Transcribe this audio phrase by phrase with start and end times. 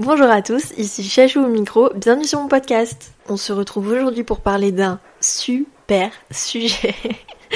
[0.00, 3.12] Bonjour à tous, ici Chachou au micro, bienvenue sur mon podcast.
[3.28, 6.96] On se retrouve aujourd'hui pour parler d'un super sujet.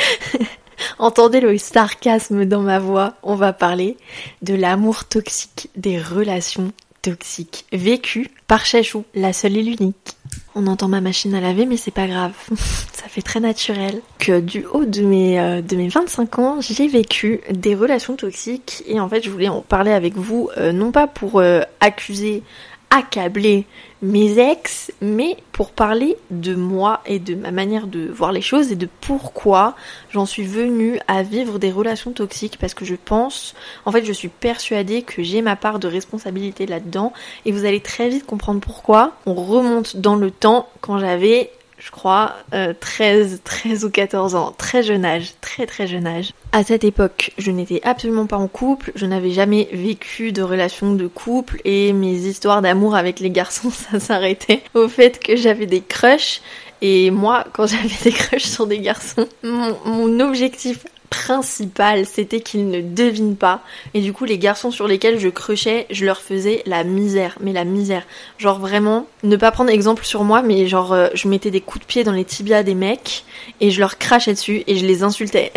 [1.01, 3.96] Entendez le sarcasme dans ma voix, on va parler
[4.43, 6.71] de l'amour toxique, des relations
[7.03, 10.16] toxiques, vécues par Chachou, la seule et l'unique.
[10.55, 12.33] On entend ma machine à laver, mais c'est pas grave.
[12.93, 14.01] Ça fait très naturel.
[14.19, 18.83] Que du haut de mes, euh, de mes 25 ans, j'ai vécu des relations toxiques.
[18.87, 22.43] Et en fait, je voulais en parler avec vous, euh, non pas pour euh, accuser
[22.91, 23.66] accabler
[24.00, 28.70] mes ex, mais pour parler de moi et de ma manière de voir les choses
[28.70, 29.74] et de pourquoi
[30.11, 32.59] j'en suis venue à vivre des relations toxiques.
[32.59, 36.66] Parce que je pense, en fait je suis persuadée que j'ai ma part de responsabilité
[36.66, 37.12] là-dedans.
[37.45, 39.12] Et vous allez très vite comprendre pourquoi.
[39.27, 40.69] On remonte dans le temps.
[40.80, 42.34] Quand j'avais je crois,
[42.80, 46.32] 13, euh, 13 ou 14 ans, très jeune âge, très très jeune âge.
[46.52, 50.95] À cette époque, je n'étais absolument pas en couple, je n'avais jamais vécu de relation
[50.95, 55.66] de couple et mes histoires d'amour avec les garçons, ça s'arrêtait au fait que j'avais
[55.66, 56.41] des crushs.
[56.80, 62.69] Et moi, quand j'avais des crushs sur des garçons, mon, mon objectif principal, c'était qu'ils
[62.69, 63.62] ne devinent pas.
[63.95, 67.37] Et du coup, les garçons sur lesquels je crushais, je leur faisais la misère.
[67.41, 68.05] Mais la misère.
[68.39, 71.84] Genre vraiment, ne pas prendre exemple sur moi, mais genre, euh, je mettais des coups
[71.84, 73.25] de pied dans les tibias des mecs
[73.61, 75.53] et je leur crachais dessus et je les insultais.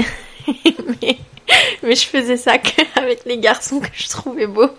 [1.02, 1.18] mais,
[1.84, 4.70] mais je faisais ça qu'avec les garçons que je trouvais beaux.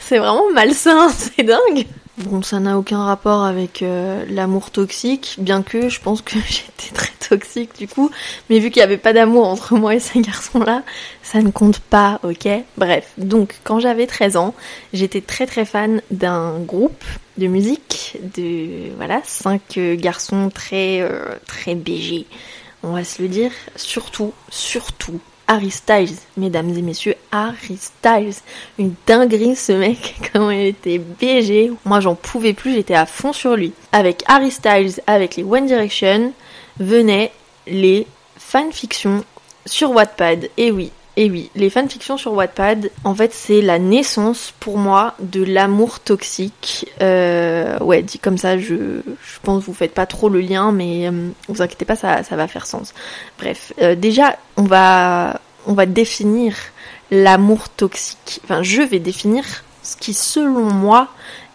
[0.00, 1.86] C'est vraiment malsain, c'est dingue.
[2.18, 6.92] Bon, ça n'a aucun rapport avec euh, l'amour toxique, bien que je pense que j'étais
[6.92, 8.10] très toxique du coup,
[8.50, 10.82] mais vu qu'il n'y avait pas d'amour entre moi et ces garçons-là,
[11.22, 12.46] ça ne compte pas, ok?
[12.76, 14.54] Bref, donc quand j'avais 13 ans,
[14.92, 17.02] j'étais très très fan d'un groupe
[17.38, 22.26] de musique, de voilà, cinq euh, garçons très euh, très BG,
[22.82, 28.34] on va se le dire, surtout, surtout Harry Styles, mesdames et messieurs, Harry Styles.
[28.78, 31.72] Une dinguerie ce mec, comment il était BG.
[31.84, 33.72] Moi j'en pouvais plus, j'étais à fond sur lui.
[33.92, 36.32] Avec Harry Styles, avec les One Direction,
[36.78, 37.32] venaient
[37.66, 38.06] les
[38.38, 39.24] fanfictions
[39.66, 40.50] sur Wattpad.
[40.56, 45.14] Et oui, et oui, les fanfictions sur Wattpad, en fait, c'est la naissance pour moi
[45.20, 46.90] de l'amour toxique.
[47.02, 50.72] Euh, ouais, dit comme ça, je, je pense que vous faites pas trop le lien,
[50.72, 52.94] mais euh, vous inquiétez pas, ça, ça va faire sens.
[53.38, 56.54] Bref, euh, déjà, on va, on va définir
[57.10, 58.40] l'amour toxique.
[58.44, 59.44] Enfin, je vais définir
[59.82, 61.08] ce qui, selon moi,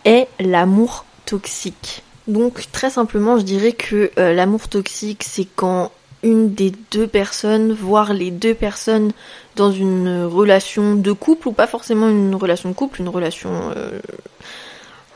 [0.05, 2.03] est l'amour toxique.
[2.27, 5.91] Donc, très simplement, je dirais que euh, l'amour toxique, c'est quand
[6.23, 9.11] une des deux personnes, voire les deux personnes
[9.55, 13.71] dans une relation de couple, ou pas forcément une relation de couple, une relation...
[13.75, 13.99] Euh,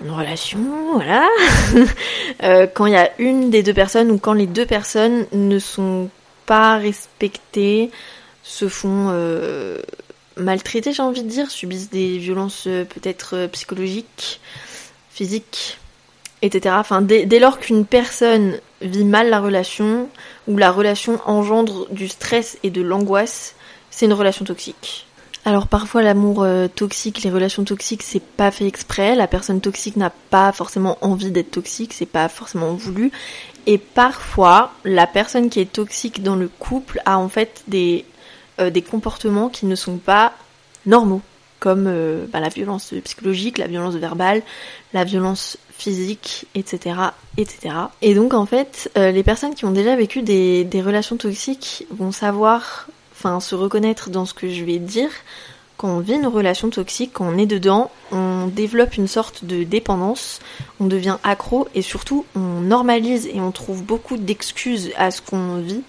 [0.04, 0.60] une relation,
[0.94, 1.30] voilà.
[2.44, 5.60] euh, quand il y a une des deux personnes ou quand les deux personnes ne
[5.60, 6.10] sont
[6.48, 7.92] pas respectées,
[8.42, 9.78] se font euh,
[10.38, 14.42] maltraiter, j'ai envie de dire, subissent des violences peut-être psychologiques,
[15.12, 15.78] physiques,
[16.42, 16.76] etc.
[16.80, 20.10] Enfin, dès lors qu'une personne vit mal la relation,
[20.48, 23.56] ou la relation engendre du stress et de l'angoisse,
[23.90, 25.08] c'est une relation toxique.
[25.44, 29.96] Alors parfois l'amour euh, toxique, les relations toxiques, c'est pas fait exprès, la personne toxique
[29.96, 33.12] n'a pas forcément envie d'être toxique, c'est pas forcément voulu.
[33.66, 38.06] Et parfois, la personne qui est toxique dans le couple a en fait des,
[38.60, 40.34] euh, comportements qui ne sont pas
[40.86, 41.22] normaux,
[41.60, 44.44] comme euh, bah, la violence psychologique, la violence verbale,
[44.94, 46.96] la violence physique, etc.,
[47.38, 47.76] etc.
[48.04, 51.88] Et donc en fait, euh, les personnes qui ont déjà vécu des, des relations toxiques
[51.90, 55.10] vont savoir, enfin se reconnaître dans ce que je vais dire.
[55.78, 59.64] Quand on vit une relation toxique, quand on est dedans, on développe une sorte de
[59.64, 60.40] dépendance,
[60.80, 65.56] on devient accro et surtout on normalise et on trouve beaucoup d'excuses à ce qu'on
[65.56, 65.82] vit.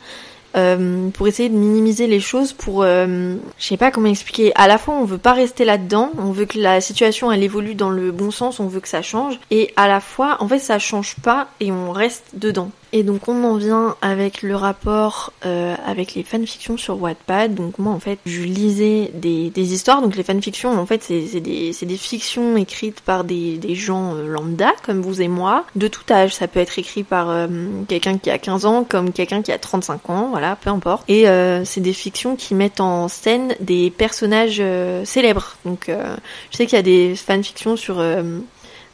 [0.54, 4.52] Euh, pour essayer de minimiser les choses, pour, euh, je sais pas comment expliquer.
[4.54, 7.74] À la fois, on veut pas rester là-dedans, on veut que la situation elle évolue
[7.74, 10.58] dans le bon sens, on veut que ça change, et à la fois, en fait,
[10.58, 12.70] ça change pas et on reste dedans.
[12.94, 17.54] Et donc on en vient avec le rapport euh, avec les fanfictions sur Wattpad.
[17.54, 20.02] Donc moi en fait je lisais des, des histoires.
[20.02, 24.26] Donc les fanfictions en fait c'est des, des fictions écrites par des, des gens euh,
[24.26, 26.34] lambda comme vous et moi, de tout âge.
[26.34, 27.46] Ça peut être écrit par euh,
[27.88, 31.04] quelqu'un qui a 15 ans comme quelqu'un qui a 35 ans, voilà, peu importe.
[31.08, 35.56] Et euh, c'est des fictions qui mettent en scène des personnages euh, célèbres.
[35.64, 38.02] Donc je sais qu'il y a des fanfictions sur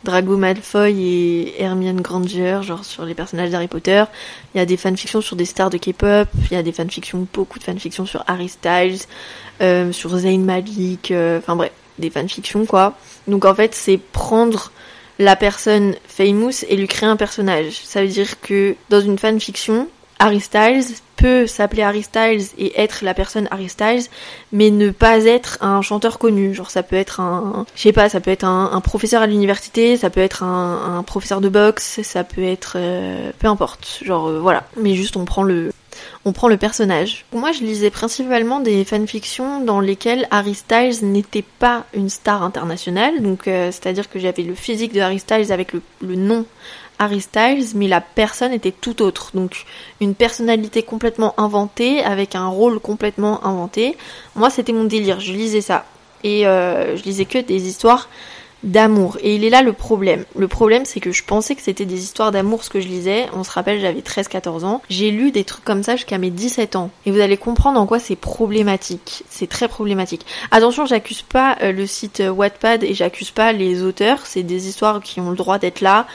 [0.04, 4.04] Drago Malfoy et Hermione Granger, genre sur les personnages d'Harry Potter.
[4.54, 7.26] Il y a des fanfictions sur des stars de K-pop, il y a des fanfictions,
[7.32, 9.00] beaucoup de fanfictions sur Harry Styles,
[9.60, 12.94] euh, sur Zayn Malik, euh, enfin bref, des fanfictions quoi.
[13.26, 14.70] Donc en fait, c'est prendre
[15.18, 17.80] la personne famous et lui créer un personnage.
[17.82, 20.84] Ça veut dire que dans une fanfiction, Harry Styles
[21.16, 24.04] peut s'appeler Harry Styles et être la personne Harry Styles,
[24.52, 26.54] mais ne pas être un chanteur connu.
[26.54, 29.96] Genre ça peut être un, je sais pas, ça peut être un, professeur à l'université,
[29.96, 34.00] ça peut être un, professeur de boxe, ça peut être, euh, peu importe.
[34.04, 34.64] Genre euh, voilà.
[34.76, 35.72] Mais juste on prend le,
[36.24, 37.24] on prend le personnage.
[37.32, 43.22] Moi, je lisais principalement des fanfictions dans lesquelles Harry Styles n'était pas une star internationale,
[43.22, 46.44] donc euh, c'est-à-dire que j'avais le physique de Harry Styles avec le, le nom
[46.98, 49.30] Harry Styles, mais la personne était tout autre.
[49.34, 49.64] Donc
[50.00, 53.96] une personnalité complètement inventée, avec un rôle complètement inventé.
[54.34, 55.84] Moi, c'était mon délire, je lisais ça.
[56.24, 58.08] Et euh, je lisais que des histoires
[58.64, 59.18] d'amour.
[59.22, 60.24] Et il est là le problème.
[60.36, 63.26] Le problème, c'est que je pensais que c'était des histoires d'amour ce que je lisais.
[63.32, 64.82] On se rappelle, j'avais 13-14 ans.
[64.90, 66.90] J'ai lu des trucs comme ça jusqu'à mes 17 ans.
[67.06, 69.22] Et vous allez comprendre en quoi c'est problématique.
[69.28, 70.26] C'est très problématique.
[70.50, 74.26] Attention, j'accuse pas euh, le site Wattpad et j'accuse pas les auteurs.
[74.26, 76.06] C'est des histoires qui ont le droit d'être là.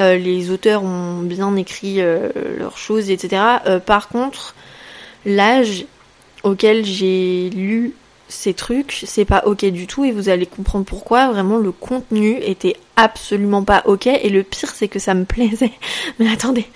[0.00, 2.28] Euh, les auteurs ont bien écrit euh,
[2.58, 3.42] leurs choses, etc.
[3.66, 4.54] Euh, par contre,
[5.24, 5.86] l'âge
[6.42, 7.94] auquel j'ai lu
[8.28, 11.28] ces trucs, c'est pas ok du tout et vous allez comprendre pourquoi.
[11.30, 15.72] Vraiment, le contenu était absolument pas ok et le pire c'est que ça me plaisait.
[16.18, 16.66] Mais attendez,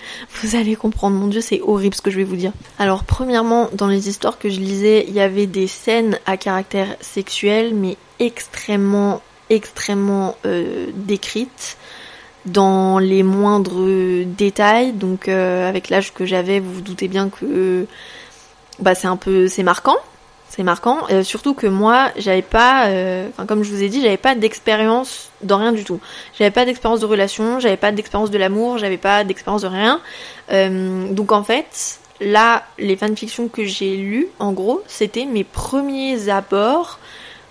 [0.40, 1.16] vous allez comprendre.
[1.16, 2.52] Mon dieu, c'est horrible ce que je vais vous dire.
[2.78, 6.96] Alors, premièrement, dans les histoires que je lisais, il y avait des scènes à caractère
[7.00, 9.20] sexuel, mais extrêmement,
[9.50, 10.36] extrêmement
[10.94, 11.76] décrites
[12.46, 14.92] dans les moindres détails.
[14.92, 17.86] Donc euh, avec l'âge que j'avais, vous vous doutez bien que
[18.78, 19.96] bah c'est un peu c'est marquant.
[20.48, 24.02] C'est marquant, euh, surtout que moi, j'avais pas, euh, enfin comme je vous ai dit,
[24.02, 26.00] j'avais pas d'expérience dans rien du tout.
[26.36, 30.00] J'avais pas d'expérience de relation, j'avais pas d'expérience de l'amour, j'avais pas d'expérience de rien.
[31.12, 36.98] donc en fait, là, les fanfictions que j'ai lues, en gros, c'était mes premiers abords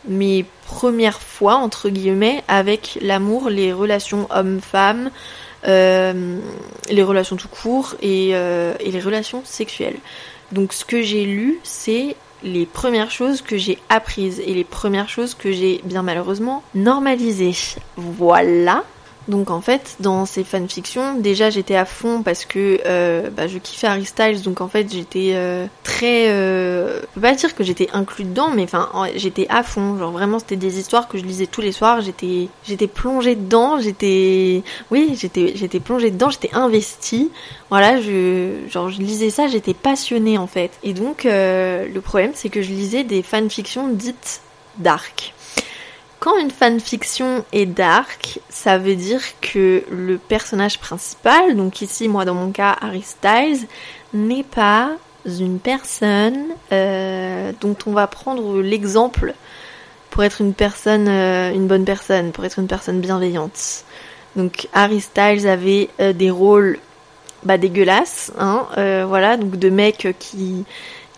[0.08, 5.10] mes premières fois, entre guillemets, avec l'amour, les relations hommes-femmes,
[5.68, 6.40] euh,
[6.90, 9.98] les relations tout court et, euh, et les relations sexuelles.
[10.52, 15.10] Donc ce que j'ai lu, c'est les premières choses que j'ai apprises et les premières
[15.10, 17.58] choses que j'ai bien malheureusement normalisées.
[17.98, 18.84] Voilà.
[19.28, 23.60] Donc en fait, dans ces fanfictions, déjà j'étais à fond parce que euh, bah, je
[23.60, 26.30] kiffais Harry Styles, donc en fait j'étais euh, très...
[26.30, 29.98] Euh, je peux pas dire que j'étais inclus dedans, mais enfin j'étais à fond.
[30.00, 33.80] Genre vraiment c'était des histoires que je lisais tous les soirs, j'étais j'étais plongée dedans,
[33.80, 34.64] j'étais...
[34.90, 37.30] Oui, j'étais plongée dedans, j'étais investie.
[37.70, 40.72] Voilà, je, genre je lisais ça, j'étais passionnée en fait.
[40.82, 44.42] Et donc le problème c'est que je lisais des fanfictions dites
[44.80, 45.34] dark.
[46.20, 52.26] Quand une fanfiction est dark, ça veut dire que le personnage principal, donc ici moi
[52.26, 53.68] dans mon cas Harry Styles,
[54.14, 54.92] n'est pas
[55.26, 59.34] une personne euh, dont on va prendre l'exemple
[60.10, 63.86] pour être une personne, euh, une bonne personne, pour être une personne bienveillante.
[64.36, 66.80] Donc Harry Styles avait euh, des rôles
[67.44, 68.68] bah, dégueulasses, hein,
[69.08, 70.66] voilà, donc de mecs qui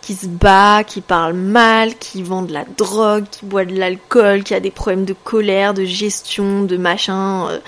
[0.01, 4.43] qui se bat, qui parle mal, qui vend de la drogue, qui boit de l'alcool,
[4.43, 7.59] qui a des problèmes de colère, de gestion, de machin, euh,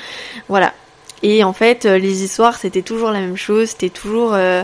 [0.50, 0.74] voilà.
[1.22, 4.64] Et en fait, euh, les histoires, c'était toujours la même chose, c'était toujours euh,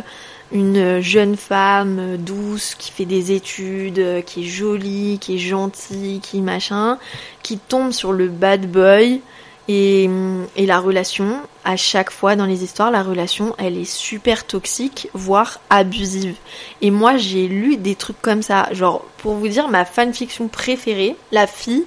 [0.51, 6.42] une jeune femme douce qui fait des études, qui est jolie, qui est gentille, qui
[6.42, 6.98] machin,
[7.44, 9.21] qui tombe sur le bad boy
[9.68, 10.10] et,
[10.56, 11.38] et, la relation,
[11.69, 16.36] à chaque fois dans les histoires, la relation, elle est super toxique, voire abusive.
[16.81, 18.69] Et moi, j'ai lu des trucs comme ça.
[18.71, 21.86] Genre, pour vous dire, ma fanfiction préférée, la fille,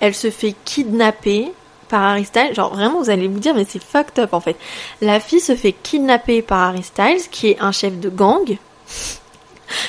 [0.00, 1.52] elle se fait kidnapper
[1.88, 2.54] par Harry Styles.
[2.54, 4.56] Genre, vraiment, vous allez vous dire, mais c'est fucked up en fait.
[5.00, 8.44] La fille se fait kidnapper par Harry Styles, qui est un chef de gang.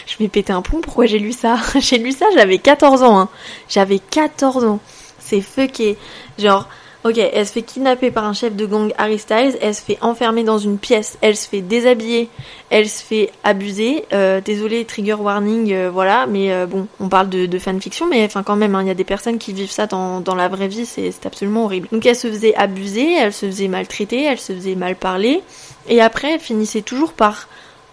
[0.08, 1.58] Je vais péter un plomb, pourquoi j'ai lu ça?
[1.76, 3.20] J'ai lu ça, j'avais 14 ans.
[3.20, 3.30] Hein.
[3.68, 4.80] J'avais 14 ans.
[5.20, 5.98] C'est fucké.
[6.40, 6.70] Genre,
[7.06, 10.00] Ok, elle se fait kidnapper par un chef de gang Harry Styles, elle se fait
[10.02, 12.30] enfermer dans une pièce, elle se fait déshabiller,
[12.72, 14.06] elle se fait abuser.
[14.12, 18.42] Euh, désolé, trigger warning, euh, voilà, mais euh, bon, on parle de, fanfiction, mais enfin
[18.42, 20.88] quand même, hein, il y a des personnes qui vivent ça dans, la vraie vie,
[20.88, 21.90] c'est absolument horrible.
[21.92, 25.44] Donc elle se faisait abuser, elle se faisait maltraiter, elle se faisait mal parler,
[25.88, 27.48] et après elle finissait toujours par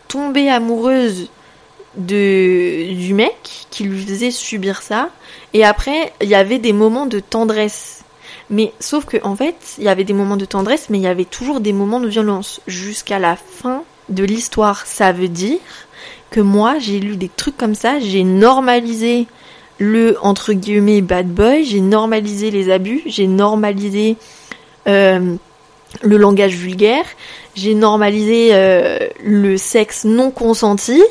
[0.09, 1.29] tomber amoureuse
[1.99, 5.11] de du mec qui lui faisait subir ça,
[5.53, 8.02] et après il y avait des moments de tendresse
[8.53, 11.09] mais sauf que en fait, il y avait des moments de tendresse, mais il y
[11.09, 14.87] avait toujours des moments de violence jusqu'à la fin de l'histoire.
[14.87, 15.59] Ça veut dire
[16.31, 19.27] que moi, j'ai lu des trucs comme ça, j'ai normalisé
[19.79, 24.17] le entre guillemets bad boy, j'ai normalisé les abus, j'ai normalisé
[24.87, 25.35] euh,
[26.03, 27.07] le langage vulgaire,
[27.55, 31.03] j'ai normalisé euh, le sexe non consenti,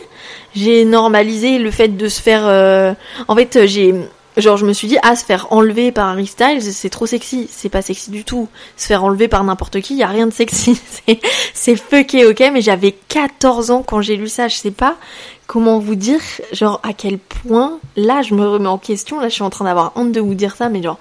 [0.55, 2.43] j'ai normalisé le fait de se faire.
[2.45, 2.93] Euh,
[3.27, 3.95] en fait, j'ai
[4.38, 7.50] Genre, je me suis dit, ah, se faire enlever par Harry Styles, c'est trop sexy.
[7.51, 8.47] C'est pas sexy du tout.
[8.77, 10.79] Se faire enlever par n'importe qui, y a rien de sexy.
[11.53, 14.47] c'est fucké, ok, mais j'avais 14 ans quand j'ai lu ça.
[14.47, 14.95] Je sais pas
[15.47, 16.21] comment vous dire,
[16.53, 19.19] genre, à quel point, là, je me remets en question.
[19.19, 20.97] Là, je suis en train d'avoir honte de vous dire ça, mais genre,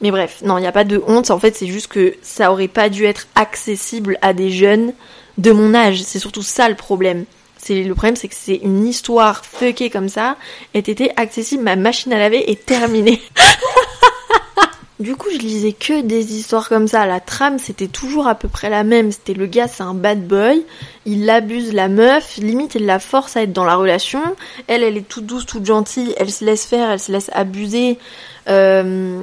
[0.00, 1.30] mais bref, non, il n'y a pas de honte.
[1.30, 4.92] En fait, c'est juste que ça aurait pas dû être accessible à des jeunes
[5.38, 6.02] de mon âge.
[6.02, 7.24] C'est surtout ça le problème.
[7.64, 10.36] C'est le problème, c'est que c'est une histoire fuckée comme ça,
[10.74, 13.22] et était accessible, ma machine à laver est terminée.
[15.00, 17.06] du coup, je lisais que des histoires comme ça.
[17.06, 19.12] La trame, c'était toujours à peu près la même.
[19.12, 20.62] C'était le gars, c'est un bad boy.
[21.06, 22.36] Il abuse la meuf.
[22.36, 24.20] Limite, il la force à être dans la relation.
[24.66, 26.14] Elle, elle est toute douce, toute gentille.
[26.18, 27.98] Elle se laisse faire, elle se laisse abuser.
[28.46, 29.22] Euh,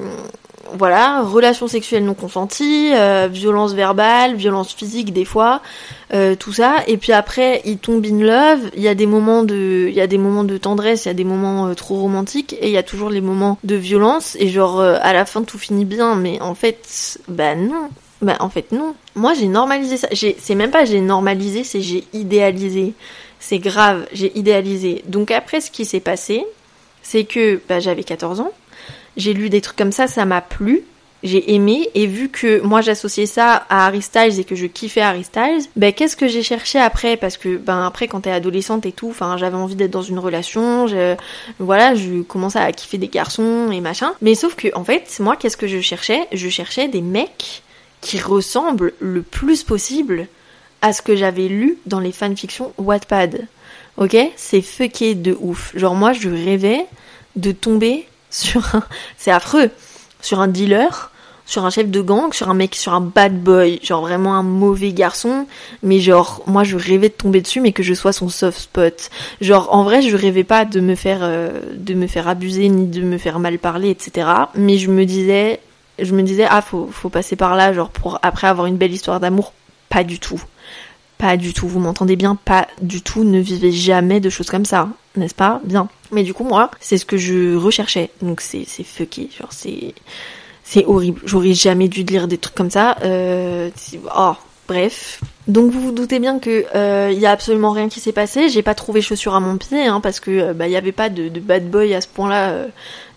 [0.74, 5.62] voilà, relations sexuelles non consenties, euh, violence verbale, violence physique des fois,
[6.14, 6.78] euh, tout ça.
[6.88, 8.70] Et puis après, il tombe in love.
[8.76, 11.12] Il y a des moments de, il y a des moments de tendresse, il y
[11.12, 14.36] a des moments euh, trop romantiques, et il y a toujours les moments de violence.
[14.40, 17.90] Et genre à la fin tout finit bien, mais en fait, bah non.
[18.22, 18.94] Bah en fait non.
[19.16, 20.08] Moi j'ai normalisé ça.
[20.14, 22.94] C'est même pas j'ai normalisé, c'est j'ai idéalisé.
[23.40, 25.04] C'est grave, j'ai idéalisé.
[25.08, 26.46] Donc après ce qui s'est passé,
[27.02, 28.52] c'est que bah, j'avais 14 ans
[29.18, 30.84] j'ai lu des trucs comme ça, ça m'a plu.
[31.24, 35.02] J'ai aimé et vu que moi j'associais ça à Harry Styles et que je kiffais
[35.02, 37.16] Harry Styles, ben qu'est-ce que j'ai cherché après?
[37.16, 40.18] Parce que ben après quand t'es adolescente et tout, enfin j'avais envie d'être dans une
[40.18, 41.16] relation, je,
[41.60, 44.14] voilà, je commençais à kiffer des garçons et machin.
[44.22, 46.22] Mais sauf que en fait, moi qu'est-ce que je cherchais?
[46.32, 47.62] Je cherchais des mecs
[48.02, 50.28] qui ressemblent le plus possible
[50.82, 53.46] à ce que j'avais lu dans les fanfictions Wattpad.
[53.98, 54.18] Ok?
[54.38, 55.72] C'est fucké de ouf.
[55.76, 56.88] Genre moi je rêvais
[57.36, 58.84] de tomber sur un,
[59.18, 59.70] c'est affreux,
[60.22, 61.12] sur un dealer,
[61.46, 64.44] sur un chef de gang, sur un mec, sur un bad boy, genre vraiment un
[64.44, 65.48] mauvais garçon,
[65.84, 69.10] mais genre moi je rêvais de tomber dessus, mais que je sois son soft spot.
[69.42, 72.88] Genre en vrai je rêvais pas de me faire, euh, de me faire abuser ni
[72.88, 74.28] de me faire mal parler, etc.
[74.56, 75.60] Mais je me disais,
[76.00, 78.94] je me disais ah faut, faut passer par là, genre pour après avoir une belle
[78.94, 79.54] histoire d'amour,
[79.90, 80.42] pas du tout.
[81.18, 84.66] Pas du tout, vous m'entendez bien, pas du tout, ne vivez jamais de choses comme
[84.66, 85.62] ça, n'est-ce pas?
[85.64, 85.88] Bien.
[86.12, 88.10] Mais du coup, moi, c'est ce que je recherchais.
[88.22, 89.94] Donc c'est, c'est fucké, genre c'est,
[90.64, 91.22] c'est horrible.
[91.26, 92.98] J'aurais jamais dû lire des trucs comme ça.
[93.04, 93.70] Euh,
[94.16, 94.34] oh,
[94.68, 95.22] bref.
[95.48, 98.48] Donc vous vous doutez bien que il euh, y a absolument rien qui s'est passé.
[98.48, 101.10] J'ai pas trouvé chaussures à mon pied, hein, parce que euh, bah y avait pas
[101.10, 102.68] de, de, bad boy à ce point-là euh,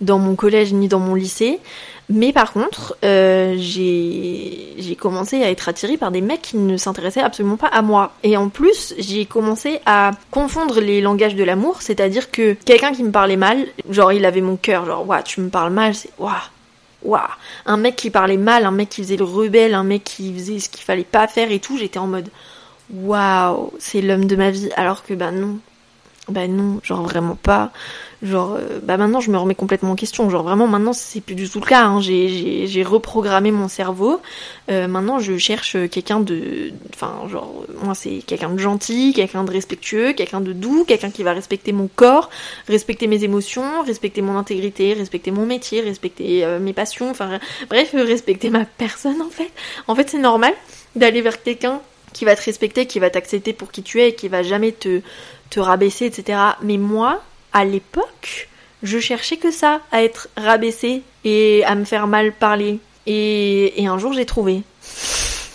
[0.01, 1.61] dans mon collège ni dans mon lycée.
[2.11, 7.23] Mais par contre, euh, j'ai commencé à être attirée par des mecs qui ne s'intéressaient
[7.23, 8.13] absolument pas à moi.
[8.23, 13.03] Et en plus, j'ai commencé à confondre les langages de l'amour, c'est-à-dire que quelqu'un qui
[13.03, 16.11] me parlait mal, genre il avait mon cœur, genre waouh, tu me parles mal, c'est
[16.19, 16.33] waouh.
[17.03, 17.21] Waouh,
[17.67, 20.59] un mec qui parlait mal, un mec qui faisait le rebelle, un mec qui faisait
[20.59, 22.29] ce qu'il fallait pas faire et tout, j'étais en mode
[22.93, 24.71] waouh, c'est l'homme de ma vie.
[24.77, 25.59] Alors que bah non,
[26.29, 27.71] bah non, genre vraiment pas.
[28.23, 30.31] Genre, euh, bah maintenant je me remets complètement en question.
[30.31, 31.85] Genre vraiment maintenant c'est plus du tout le cas.
[31.85, 32.01] Hein.
[32.01, 34.23] J'ai reprogrammé mon cerveau.
[34.71, 39.51] Euh, maintenant je cherche quelqu'un de, enfin genre moi c'est quelqu'un de gentil, quelqu'un de
[39.51, 42.31] respectueux, quelqu'un de doux, quelqu'un qui va respecter mon corps,
[42.69, 47.11] respecter mes émotions, respecter mon intégrité, respecter mon métier, respecter euh, mes passions.
[47.11, 47.39] Enfin
[47.69, 49.51] bref, respecter ma personne en fait.
[49.89, 50.55] En fait c'est normal
[50.97, 51.83] d'aller vers quelqu'un
[52.15, 55.03] qui va te respecter, qui va t'accepter pour qui tu es, qui va jamais te
[55.51, 56.39] te rabaisser, etc.
[56.63, 58.49] Mais moi, à l'époque,
[58.83, 62.81] je cherchais que ça, à être rabaissée et à me faire mal parler.
[63.07, 64.63] Et, et un jour, j'ai trouvé.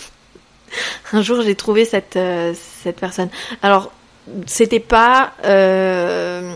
[1.13, 3.29] un jour, j'ai trouvé cette, euh, cette personne.
[3.61, 3.91] Alors,
[4.45, 5.33] c'était pas.
[5.45, 6.55] Euh,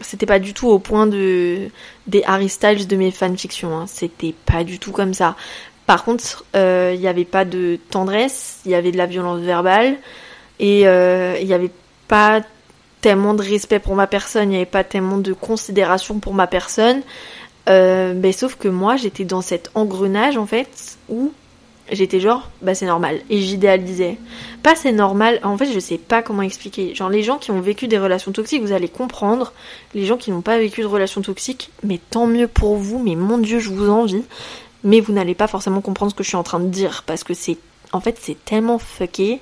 [0.00, 1.70] c'était pas du tout au point de
[2.06, 3.76] des Harry Styles de mes fanfictions.
[3.76, 3.86] Hein.
[3.86, 5.36] C'était pas du tout comme ça.
[5.86, 9.40] Par contre, euh, il n'y avait pas de tendresse, il y avait de la violence
[9.40, 9.96] verbale
[10.60, 11.70] et il n'y avait
[12.08, 12.40] pas
[13.00, 16.46] tellement de respect pour ma personne, il n'y avait pas tellement de considération pour ma
[16.46, 17.02] personne.
[17.68, 21.32] Euh, ben, sauf que moi, j'étais dans cet engrenage en fait où
[21.90, 23.20] j'étais genre, bah c'est normal.
[23.30, 24.18] Et j'idéalisais.
[24.62, 26.94] Pas c'est normal, en fait, je sais pas comment expliquer.
[26.94, 29.52] Genre, les gens qui ont vécu des relations toxiques, vous allez comprendre.
[29.94, 33.16] Les gens qui n'ont pas vécu de relations toxiques, mais tant mieux pour vous, mais
[33.16, 34.22] mon dieu, je vous envie.
[34.84, 37.24] Mais vous n'allez pas forcément comprendre ce que je suis en train de dire parce
[37.24, 37.58] que c'est,
[37.92, 39.40] en fait, c'est tellement fucké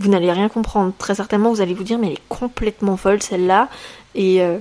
[0.00, 0.92] vous n'allez rien comprendre.
[0.98, 3.68] Très certainement, vous allez vous dire, mais elle est complètement folle celle-là.
[4.16, 4.58] Et euh,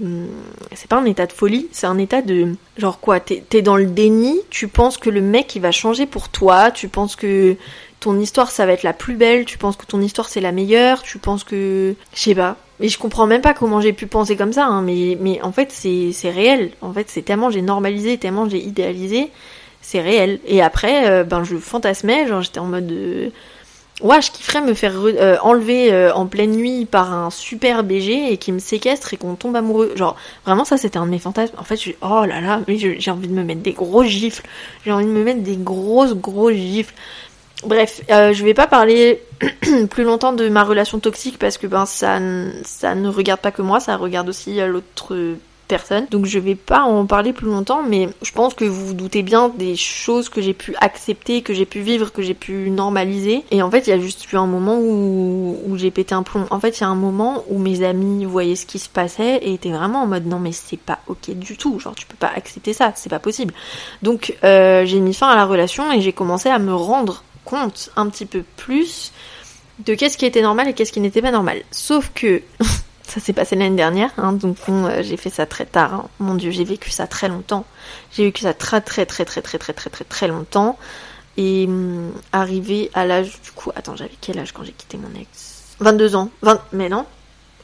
[0.74, 2.56] c'est pas un état de folie, c'est un état de.
[2.78, 6.08] Genre quoi, t'es es dans le déni, tu penses que le mec il va changer
[6.08, 7.56] pour toi, tu penses que
[8.00, 10.52] ton histoire ça va être la plus belle, tu penses que ton histoire c'est la
[10.52, 11.94] meilleure, tu penses que.
[12.16, 12.58] Je sais pas.
[12.80, 15.52] Mais je comprends même pas comment j'ai pu penser comme ça, hein, mais, mais en
[15.52, 16.72] fait c'est réel.
[16.82, 19.30] En fait c'est tellement j'ai normalisé, tellement j'ai idéalisé,
[19.84, 20.40] c'est réel.
[20.48, 22.92] Et après, euh, ben je fantasmais, genre j'étais en mode.
[24.02, 28.34] Ouais, je kifferais me faire euh, enlever euh, en pleine nuit par un super BG
[28.34, 29.94] et qui me séquestre et qu'on tombe amoureux.
[29.96, 31.56] Genre, vraiment, ça c'était un de mes fantasmes.
[31.60, 34.44] En fait, je oh là là, mais j'ai envie de me mettre des gros gifles.
[34.84, 36.96] J'ai envie de me mettre des grosses, grosses gifles.
[37.66, 39.22] Bref, euh, je vais pas parler
[39.92, 42.20] plus longtemps de ma relation toxique parce que ben ça,
[42.66, 45.14] ça ne regarde pas que moi, ça regarde aussi l'autre
[46.10, 49.24] Donc je vais pas en parler plus longtemps, mais je pense que vous vous doutez
[49.24, 53.44] bien des choses que j'ai pu accepter, que j'ai pu vivre, que j'ai pu normaliser.
[53.52, 56.24] Et en fait, il y a juste eu un moment où, où j'ai pété un
[56.24, 56.46] plomb.
[56.50, 59.38] En fait, il y a un moment où mes amis voyaient ce qui se passait
[59.38, 61.80] et étaient vraiment en mode non mais c'est pas ok du tout.
[61.80, 63.54] Genre tu peux pas accepter ça, c'est pas possible.
[64.02, 67.90] Donc euh, j'ai mis fin à la relation et j'ai commencé à me rendre compte
[67.96, 69.12] un petit peu plus
[69.86, 71.62] de qu'est-ce qui était normal et qu'est-ce qui n'était pas normal.
[71.72, 72.42] Sauf que
[73.14, 75.94] Ça s'est passé l'année dernière, hein, donc euh, j'ai fait ça très tard.
[75.94, 76.06] Hein.
[76.18, 77.64] Mon dieu, j'ai vécu ça très longtemps.
[78.12, 80.80] J'ai vécu ça très très très très très très très très très longtemps.
[81.38, 85.14] Et hum, arrivé à l'âge du coup, attends, j'avais quel âge quand j'ai quitté mon
[85.14, 85.76] ex?
[85.80, 86.32] 22 ans.
[86.42, 87.06] 20 mais non.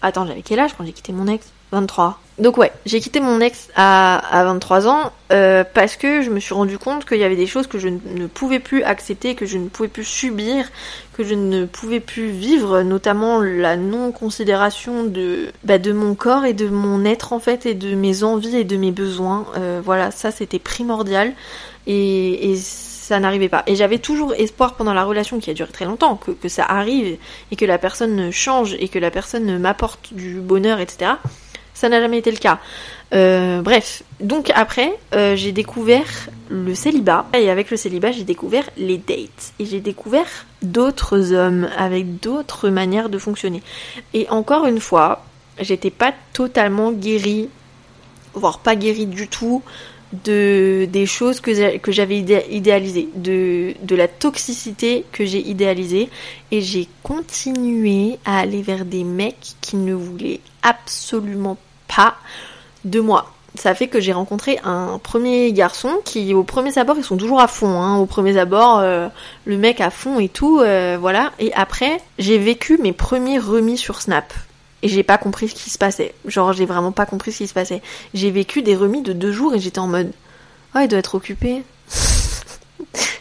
[0.03, 1.47] Attends, j'avais quel âge quand j'ai quitté mon ex?
[1.71, 2.19] 23.
[2.39, 6.39] Donc ouais, j'ai quitté mon ex à, à 23 ans euh, parce que je me
[6.39, 9.45] suis rendu compte qu'il y avait des choses que je ne pouvais plus accepter, que
[9.45, 10.65] je ne pouvais plus subir,
[11.13, 16.53] que je ne pouvais plus vivre, notamment la non-considération de, bah, de mon corps et
[16.53, 19.45] de mon être en fait, et de mes envies et de mes besoins.
[19.57, 21.33] Euh, voilà, ça c'était primordial
[21.87, 23.63] et, et ça n'arrivait pas.
[23.67, 26.63] Et j'avais toujours espoir pendant la relation qui a duré très longtemps que, que ça
[26.63, 27.17] arrive
[27.51, 31.15] et que la personne change et que la personne m'apporte du bonheur, etc.
[31.79, 32.59] Ça n'a jamais été le cas.
[33.13, 37.27] Euh, bref, donc après, euh, j'ai découvert le célibat.
[37.33, 39.53] Et avec le célibat, j'ai découvert les dates.
[39.59, 40.27] Et j'ai découvert
[40.61, 43.63] d'autres hommes avec d'autres manières de fonctionner.
[44.13, 45.23] Et encore une fois,
[45.57, 47.47] j'étais pas totalement guérie,
[48.33, 49.63] voire pas guérie du tout,
[50.25, 56.09] de des choses que, j'avais idéalisées, de, de la toxicité que j'ai idéalisée.
[56.51, 62.15] Et j'ai continué à aller vers des mecs qui ne voulaient absolument pas pas
[62.85, 63.33] de moi.
[63.55, 67.41] Ça fait que j'ai rencontré un premier garçon qui, au premier abord, ils sont toujours
[67.41, 67.81] à fond.
[67.81, 67.97] Hein.
[67.97, 69.07] Au premier abord, euh,
[69.45, 71.33] le mec à fond et tout, euh, voilà.
[71.39, 74.33] Et après, j'ai vécu mes premiers remis sur Snap.
[74.81, 76.13] Et j'ai pas compris ce qui se passait.
[76.25, 77.81] Genre, j'ai vraiment pas compris ce qui se passait.
[78.13, 80.13] J'ai vécu des remis de deux jours et j'étais en mode,
[80.75, 81.63] oh, il doit être occupé.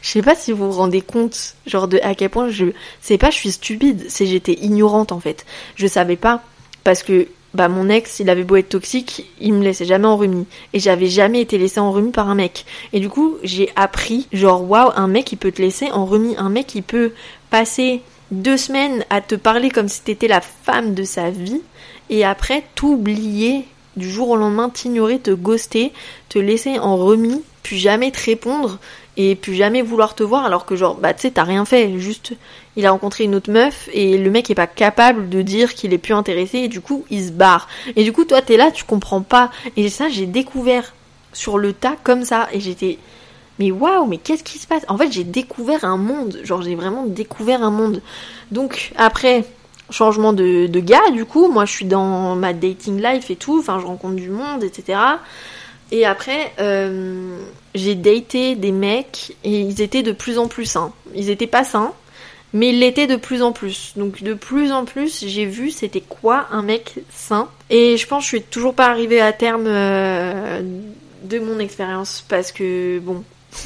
[0.02, 2.66] je sais pas si vous vous rendez compte, genre de à quel point je,
[3.00, 5.46] c'est pas je suis stupide, c'est j'étais ignorante en fait.
[5.74, 6.42] Je savais pas
[6.84, 10.16] parce que bah mon ex, il avait beau être toxique, il me laissait jamais en
[10.16, 10.46] remis.
[10.72, 12.66] Et j'avais jamais été laissée en remis par un mec.
[12.92, 16.36] Et du coup, j'ai appris, genre, waouh, un mec, il peut te laisser en remis.
[16.36, 17.12] Un mec, il peut
[17.50, 21.62] passer deux semaines à te parler comme si t'étais la femme de sa vie.
[22.10, 23.64] Et après, t'oublier
[23.96, 25.92] du jour au lendemain, t'ignorer, te ghoster,
[26.28, 28.78] te laisser en remis, puis jamais te répondre
[29.18, 31.98] et puis jamais vouloir te voir alors que genre bah tu sais t'as rien fait
[31.98, 32.34] juste
[32.76, 35.92] il a rencontré une autre meuf et le mec est pas capable de dire qu'il
[35.92, 37.66] est plus intéressé et du coup il se barre.
[37.96, 39.50] Et du coup toi t'es là tu comprends pas.
[39.76, 40.94] Et ça j'ai découvert
[41.32, 42.98] sur le tas comme ça et j'étais
[43.58, 44.84] mais waouh mais qu'est-ce qui se passe?
[44.86, 46.38] En fait j'ai découvert un monde.
[46.44, 48.00] Genre j'ai vraiment découvert un monde.
[48.52, 49.44] Donc après
[49.90, 53.58] changement de, de gars du coup moi je suis dans ma dating life et tout
[53.58, 54.98] enfin je rencontre du monde etc
[55.90, 57.38] et après, euh,
[57.74, 60.92] j'ai daté des mecs et ils étaient de plus en plus sains.
[61.14, 61.94] Ils étaient pas sains,
[62.52, 63.94] mais ils l'étaient de plus en plus.
[63.96, 67.48] Donc de plus en plus, j'ai vu c'était quoi un mec sain.
[67.70, 70.60] Et je pense que je suis toujours pas arrivée à terme euh,
[71.22, 73.24] de mon expérience parce que bon.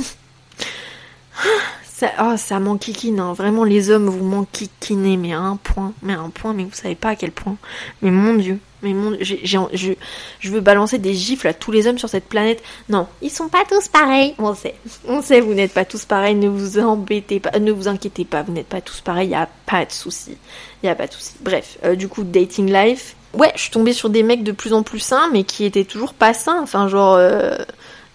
[2.22, 3.32] oh, ça m'enquiquine, hein.
[3.32, 6.74] vraiment les hommes vous m'enquiquinez, mais à un point, mais à un point, mais vous
[6.74, 7.56] savez pas à quel point.
[8.00, 11.98] Mais mon dieu, mais mon, j'ai, je, veux balancer des gifles à tous les hommes
[11.98, 12.62] sur cette planète.
[12.88, 14.34] Non, ils sont pas tous pareils.
[14.38, 14.74] On sait,
[15.06, 16.34] on sait, vous n'êtes pas tous pareils.
[16.34, 19.28] Ne vous embêtez pas, ne vous inquiétez pas, vous n'êtes pas tous pareils.
[19.28, 19.92] Y a pas de
[20.82, 21.34] y a pas de souci.
[21.40, 23.14] Bref, euh, du coup, dating life.
[23.34, 25.84] Ouais, je suis tombée sur des mecs de plus en plus sains, mais qui étaient
[25.84, 26.60] toujours pas sains.
[26.60, 27.56] Enfin, genre, euh,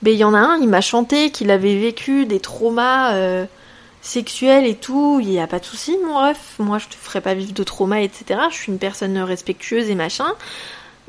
[0.01, 3.13] ben il y en a un, il m'a chanté qu'il avait vécu des traumas.
[3.13, 3.45] Euh,
[4.07, 6.55] sexuel et tout, il n'y a pas de souci, mon ref.
[6.59, 8.39] Moi, je te ferai pas vivre de trauma, etc.
[8.49, 10.27] Je suis une personne respectueuse et machin.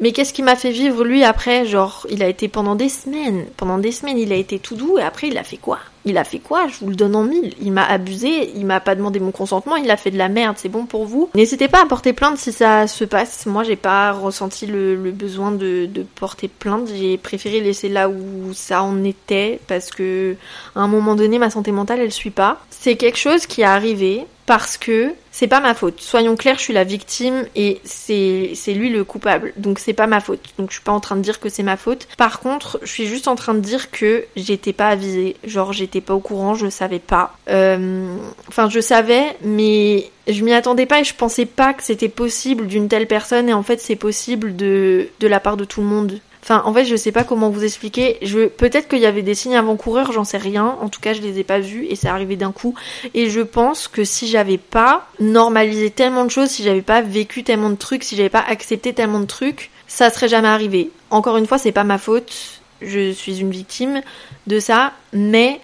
[0.00, 1.66] Mais qu'est-ce qui m'a fait vivre lui après?
[1.66, 4.98] Genre, il a été pendant des semaines, pendant des semaines, il a été tout doux
[4.98, 5.78] et après il a fait quoi?
[6.08, 6.68] Il a fait quoi?
[6.68, 7.52] Je vous le donne en mille.
[7.60, 10.56] Il m'a abusé, il m'a pas demandé mon consentement, il a fait de la merde,
[10.58, 13.44] c'est bon pour vous N'hésitez pas à porter plainte si ça se passe.
[13.44, 16.88] Moi, j'ai pas ressenti le, besoin de, porter plainte.
[16.94, 20.34] J'ai préféré laisser là où ça en était parce que
[20.74, 22.58] à un moment donné, ma santé mentale, elle suit pas.
[22.70, 26.00] C'est quelque chose qui est arrivé parce que c'est pas ma faute.
[26.00, 29.52] Soyons clairs, je suis la victime et c'est lui le coupable.
[29.58, 30.40] Donc c'est pas ma faute.
[30.58, 32.08] Donc je suis pas en train de dire que c'est ma faute.
[32.16, 35.36] Par contre, je suis juste en train de dire que j'étais pas avisée.
[35.44, 37.36] Genre j'étais pas au courant, je savais pas.
[37.50, 38.16] Euh,
[38.48, 42.66] enfin je savais, mais je m'y attendais pas et je pensais pas que c'était possible
[42.66, 45.88] d'une telle personne et en fait c'est possible de de la part de tout le
[45.88, 46.20] monde.
[46.50, 48.16] Enfin, en fait, je sais pas comment vous expliquer.
[48.22, 50.78] Je peut-être qu'il y avait des signes avant-coureurs, j'en sais rien.
[50.80, 52.74] En tout cas, je les ai pas vus et c'est arrivé d'un coup.
[53.12, 57.44] Et je pense que si j'avais pas normalisé tellement de choses, si j'avais pas vécu
[57.44, 60.90] tellement de trucs, si j'avais pas accepté tellement de trucs, ça serait jamais arrivé.
[61.10, 62.62] Encore une fois, c'est pas ma faute.
[62.80, 64.00] Je suis une victime
[64.46, 65.60] de ça, mais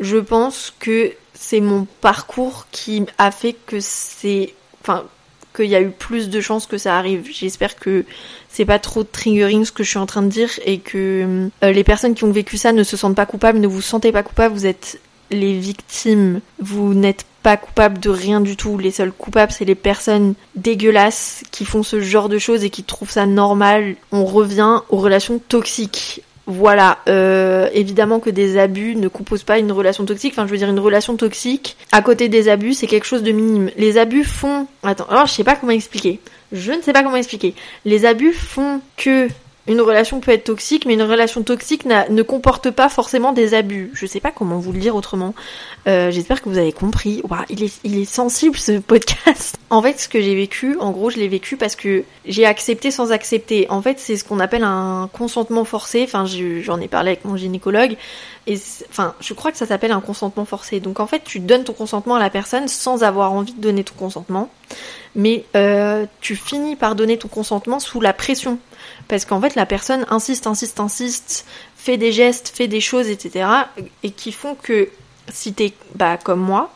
[0.00, 5.04] je pense que c'est mon parcours qui a fait que c'est enfin
[5.56, 7.28] qu'il y a eu plus de chances que ça arrive.
[7.32, 8.04] J'espère que
[8.48, 11.72] c'est pas trop triggering ce que je suis en train de dire et que euh,
[11.72, 14.22] les personnes qui ont vécu ça ne se sentent pas coupables, ne vous sentez pas
[14.22, 18.78] coupables, vous êtes les victimes, vous n'êtes pas coupable de rien du tout.
[18.78, 22.84] Les seuls coupables, c'est les personnes dégueulasses qui font ce genre de choses et qui
[22.84, 23.96] trouvent ça normal.
[24.12, 26.22] On revient aux relations toxiques.
[26.48, 30.32] Voilà, euh, évidemment que des abus ne composent pas une relation toxique.
[30.32, 33.32] Enfin, je veux dire, une relation toxique, à côté des abus, c'est quelque chose de
[33.32, 33.70] minime.
[33.76, 34.68] Les abus font...
[34.84, 36.20] Attends, alors je sais pas comment expliquer.
[36.52, 37.54] Je ne sais pas comment expliquer.
[37.84, 39.28] Les abus font que
[39.68, 43.90] une relation peut être toxique, mais une relation toxique ne comporte pas forcément des abus.
[43.94, 45.34] Je sais pas comment vous le dire autrement.
[45.88, 47.22] Euh, j'espère que vous avez compris.
[47.48, 49.56] il, est, il est sensible ce podcast.
[49.68, 52.92] En fait, ce que j'ai vécu, en gros, je l'ai vécu parce que j'ai accepté
[52.92, 53.66] sans accepter.
[53.68, 56.04] En fait, c'est ce qu'on appelle un consentement forcé.
[56.04, 57.96] Enfin, j'en ai parlé avec mon gynécologue.
[58.46, 60.78] Et enfin, je crois que ça s'appelle un consentement forcé.
[60.78, 63.82] Donc en fait, tu donnes ton consentement à la personne sans avoir envie de donner
[63.82, 64.50] ton consentement.
[65.16, 68.60] Mais euh, tu finis par donner ton consentement sous la pression
[69.08, 71.46] parce qu'en fait la personne insiste, insiste, insiste,
[71.76, 73.48] fait des gestes, fait des choses, etc.
[74.02, 74.88] et qui font que
[75.32, 76.72] si t'es bah, comme moi,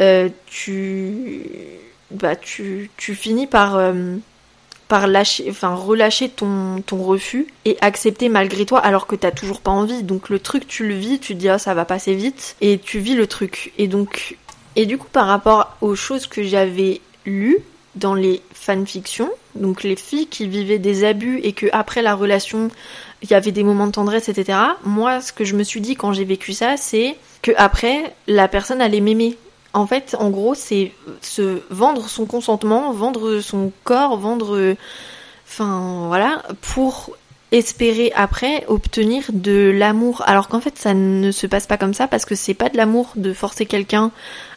[0.00, 1.42] euh, tu,
[2.10, 4.16] bah, tu, tu finis par, euh,
[4.88, 9.60] par lâcher, enfin, relâcher ton, ton refus et accepter malgré toi alors que t'as toujours
[9.60, 10.02] pas envie.
[10.02, 12.78] Donc le truc, tu le vis, tu te dis oh, ça va passer vite et
[12.78, 13.72] tu vis le truc.
[13.78, 14.36] Et donc,
[14.76, 17.58] et du coup, par rapport aux choses que j'avais lues,
[17.94, 22.70] dans les fanfictions, donc les filles qui vivaient des abus et que après la relation,
[23.22, 24.58] il y avait des moments de tendresse, etc.
[24.84, 28.48] Moi, ce que je me suis dit quand j'ai vécu ça, c'est que après la
[28.48, 29.36] personne allait m'aimer.
[29.74, 34.74] En fait, en gros, c'est se vendre son consentement, vendre son corps, vendre,
[35.46, 37.16] enfin voilà, pour
[37.52, 40.22] espérer après obtenir de l'amour.
[40.26, 42.76] Alors qu'en fait, ça ne se passe pas comme ça parce que c'est pas de
[42.76, 44.10] l'amour de forcer quelqu'un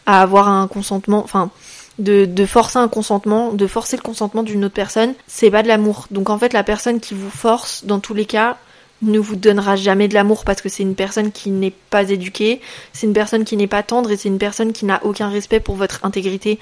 [0.05, 1.21] à avoir un consentement.
[1.23, 1.51] Enfin,
[1.99, 5.67] de, de, forcer un consentement, de forcer le consentement d'une autre personne, c'est pas de
[5.67, 6.07] l'amour.
[6.11, 8.57] Donc en fait, la personne qui vous force, dans tous les cas,
[9.01, 12.61] ne vous donnera jamais de l'amour parce que c'est une personne qui n'est pas éduquée,
[12.93, 15.59] c'est une personne qui n'est pas tendre et c'est une personne qui n'a aucun respect
[15.59, 16.59] pour votre intégrité.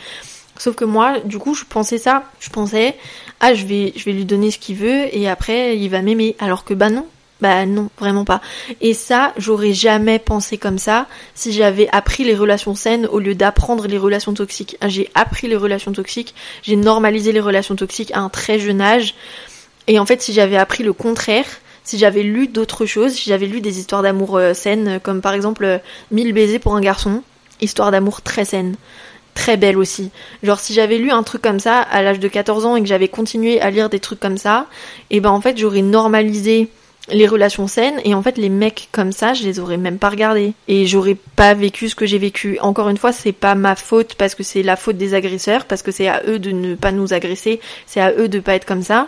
[0.58, 2.24] Sauf que moi, du coup, je pensais ça.
[2.40, 2.96] Je pensais,
[3.40, 6.36] ah, je vais, je vais lui donner ce qu'il veut et après, il va m'aimer.
[6.40, 7.08] Alors que bah non,
[7.44, 8.40] bah non, vraiment pas.
[8.80, 13.36] Et ça, j'aurais jamais pensé comme ça si j'avais appris les relations saines au lieu
[13.36, 14.78] d'apprendre les relations toxiques.
[14.88, 19.14] J'ai appris les relations toxiques, j'ai normalisé les relations toxiques à un très jeune âge.
[19.88, 21.46] Et en fait, si j'avais appris le contraire,
[21.84, 25.34] si j'avais lu d'autres choses, si j'avais lu des histoires d'amour euh, saines, comme par
[25.34, 27.24] exemple 1000 euh, baisers pour un garçon,
[27.60, 28.78] histoire d'amour très saine
[29.34, 30.12] très belle aussi.
[30.44, 32.88] Genre si j'avais lu un truc comme ça à l'âge de 14 ans et que
[32.88, 34.68] j'avais continué à lire des trucs comme ça,
[35.10, 36.70] et ben en fait j'aurais normalisé
[37.10, 40.10] les relations saines et en fait les mecs comme ça je les aurais même pas
[40.10, 40.54] regardés.
[40.68, 42.58] Et j'aurais pas vécu ce que j'ai vécu.
[42.62, 45.82] Encore une fois c'est pas ma faute parce que c'est la faute des agresseurs parce
[45.82, 48.66] que c'est à eux de ne pas nous agresser c'est à eux de pas être
[48.66, 49.08] comme ça.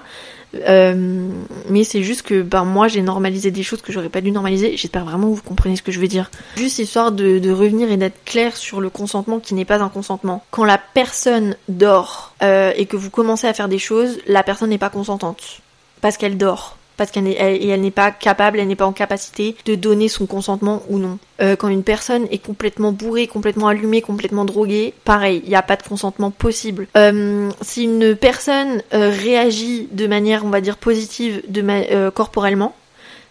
[0.67, 1.29] Euh,
[1.69, 4.77] mais c'est juste que ben moi j'ai normalisé des choses que j'aurais pas dû normaliser.
[4.77, 6.31] J'espère vraiment que vous comprenez ce que je veux dire.
[6.55, 9.89] Juste histoire de, de revenir et d'être clair sur le consentement qui n'est pas un
[9.89, 10.43] consentement.
[10.51, 14.69] Quand la personne dort euh, et que vous commencez à faire des choses la personne
[14.69, 15.61] n'est pas consentante.
[16.01, 20.07] Parce qu'elle dort parce qu'elle n'est pas capable, elle n'est pas en capacité de donner
[20.07, 21.19] son consentement ou non.
[21.41, 25.61] Euh, quand une personne est complètement bourrée, complètement allumée, complètement droguée, pareil, il n'y a
[25.61, 26.87] pas de consentement possible.
[26.95, 32.75] Euh, si une personne euh, réagit de manière, on va dire, positive de corporellement,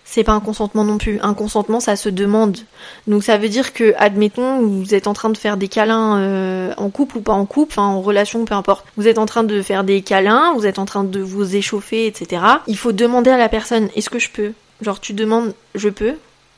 [0.05, 1.19] c'est pas un consentement non plus.
[1.23, 2.59] Un consentement, ça se demande.
[3.07, 6.75] Donc ça veut dire que, admettons, vous êtes en train de faire des câlins euh,
[6.77, 8.87] en couple ou pas en couple, en relation, peu importe.
[8.97, 12.07] Vous êtes en train de faire des câlins, vous êtes en train de vous échauffer,
[12.07, 12.43] etc.
[12.67, 14.53] Il faut demander à la personne, est-ce que je peux?
[14.83, 16.15] Genre tu demandes, je peux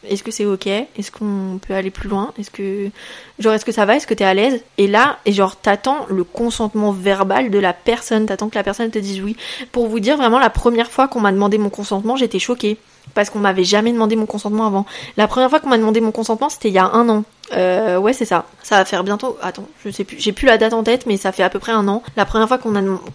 [0.08, 0.66] Est-ce que c'est ok?
[0.66, 2.32] Est-ce qu'on peut aller plus loin?
[2.38, 2.90] Est-ce que
[3.38, 3.96] genre est-ce que ça va?
[3.96, 4.60] Est-ce que t'es à l'aise?
[4.78, 8.26] Et là, et genre t'attends le consentement verbal de la personne.
[8.26, 9.36] T'attends que la personne te dise oui.
[9.70, 12.78] Pour vous dire vraiment, la première fois qu'on m'a demandé mon consentement, j'étais choquée
[13.14, 14.86] parce qu'on m'avait jamais demandé mon consentement avant.
[15.16, 17.24] La première fois qu'on m'a demandé mon consentement, c'était il y a un an.
[17.52, 18.46] Euh, ouais, c'est ça.
[18.62, 19.38] Ça va faire bientôt.
[19.42, 20.18] Attends, je sais plus.
[20.18, 22.02] J'ai plus la date en tête, mais ça fait à peu près un an.
[22.16, 22.70] La première fois qu'on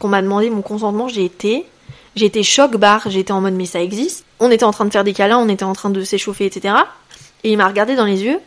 [0.08, 1.65] m'a demandé mon consentement, j'ai été
[2.15, 4.25] J'étais choc barre, j'étais en mode mais ça existe.
[4.39, 6.75] On était en train de faire des câlins, on était en train de s'échauffer, etc.
[7.43, 8.39] Et il m'a regardé dans les yeux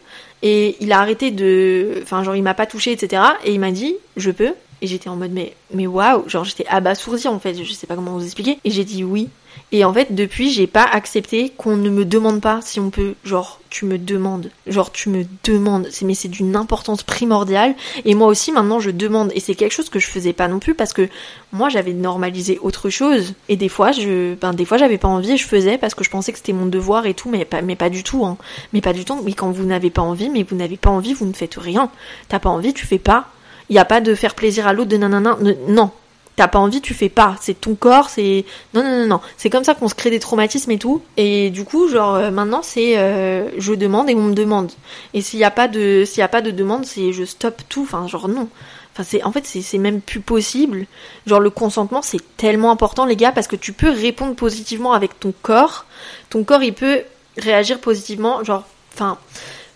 [0.43, 3.23] et il a arrêté de, enfin genre il m'a pas touché, etc.
[3.45, 4.53] Et il m'a dit je peux.
[4.83, 7.95] Et j'étais en mode mais mais waouh, genre j'étais abasourdie en fait, je sais pas
[7.95, 8.59] comment vous expliquer.
[8.65, 9.29] Et j'ai dit oui.
[9.73, 13.15] Et en fait, depuis, j'ai pas accepté qu'on ne me demande pas si on peut.
[13.25, 14.51] Genre, tu me demandes.
[14.67, 15.89] Genre, tu me demandes.
[16.03, 17.75] Mais c'est d'une importance primordiale.
[18.05, 19.33] Et moi aussi, maintenant, je demande.
[19.35, 21.09] Et c'est quelque chose que je faisais pas non plus parce que
[21.53, 23.35] moi, j'avais normalisé autre chose.
[23.49, 26.05] Et des fois, je, ben, des fois, j'avais pas envie et je faisais parce que
[26.05, 27.29] je pensais que c'était mon devoir et tout.
[27.31, 28.37] Mais pas, mais pas du tout, hein.
[28.73, 29.21] Mais pas du tout.
[29.25, 31.91] Mais quand vous n'avez pas envie, mais vous n'avez pas envie, vous ne faites rien.
[32.29, 33.29] T'as pas envie, tu fais pas.
[33.71, 35.39] Il n'y a pas de faire plaisir à l'autre, de nanana.
[35.69, 35.91] Non,
[36.37, 37.37] t'as pas envie, tu fais pas.
[37.41, 39.21] C'est ton corps, c'est non non non non.
[39.37, 41.03] C'est comme ça qu'on se crée des traumatismes et tout.
[41.17, 44.73] Et du coup, genre euh, maintenant c'est euh, je demande et on me demande.
[45.13, 47.83] Et s'il y a pas de y a pas de demande, c'est je stoppe tout.
[47.83, 48.49] Enfin genre non.
[48.93, 50.87] Enfin c'est en fait c'est même plus possible.
[51.27, 55.19] Genre le consentement c'est tellement important les gars parce que tu peux répondre positivement avec
[55.21, 55.87] ton corps.
[56.31, 57.03] Ton corps il peut
[57.39, 58.43] réagir positivement.
[58.45, 59.19] Genre enfin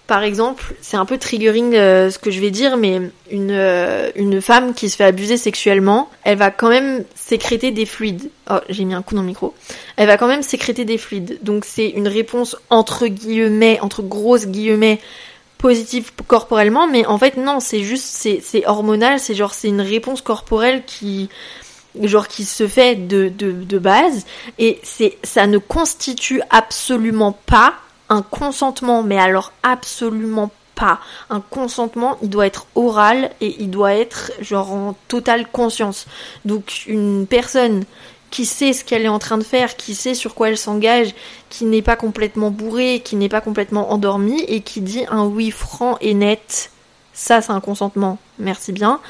[0.08, 2.98] par exemple, c'est un peu triggering euh, ce que je vais dire, mais
[3.30, 7.84] une, euh, une femme qui se fait abuser sexuellement, elle va quand même sécréter des
[7.84, 8.30] fluides.
[8.50, 9.52] Oh, j'ai mis un coup dans le micro.
[9.96, 11.38] Elle va quand même sécréter des fluides.
[11.42, 14.98] Donc c'est une réponse entre guillemets, entre grosses guillemets,
[15.58, 20.22] positive corporellement, mais en fait non, c'est juste, c'est, hormonal, c'est genre, c'est une réponse
[20.22, 21.28] corporelle qui
[22.02, 24.24] genre qui se fait de base
[24.58, 27.74] et c'est ça ne constitue absolument pas
[28.08, 31.00] un consentement, mais alors absolument pas.
[31.30, 36.06] Un consentement, il doit être oral et il doit être genre en totale conscience.
[36.44, 37.84] Donc une personne
[38.30, 41.14] qui sait ce qu'elle est en train de faire, qui sait sur quoi elle s'engage,
[41.48, 45.50] qui n'est pas complètement bourrée, qui n'est pas complètement endormie et qui dit un oui
[45.50, 46.70] franc et net,
[47.12, 48.18] ça c'est un consentement.
[48.38, 49.00] Merci bien